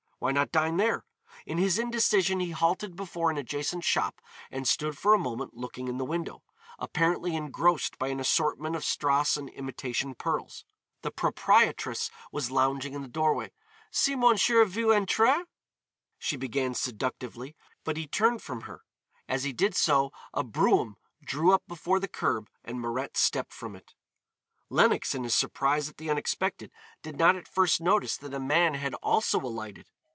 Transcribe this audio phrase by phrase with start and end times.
[0.21, 1.03] Why not dine there?
[1.47, 5.87] In his indecision he halted before an adjacent shop and stood for a moment looking
[5.87, 6.43] in the window,
[6.77, 10.63] apparently engrossed by an assortment of strass and imitation pearls.
[11.01, 13.51] The proprietress was lounging in the doorway.
[13.89, 15.45] "Si Monsieur veut entrer"
[16.19, 18.83] she began seductively, but he turned from her;
[19.27, 23.75] as he did so, a brougham drew up before the curb and Mirette stepped from
[23.75, 23.95] it.
[24.69, 26.71] Lenox, in his surprise at the unexpected,
[27.01, 29.87] did not at first notice that a man had also alighted.